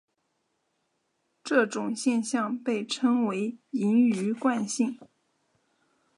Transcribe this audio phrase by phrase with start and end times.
[1.43, 4.97] 这种现象被称为盈余惯性。